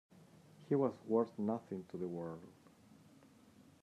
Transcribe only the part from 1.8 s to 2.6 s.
to the world.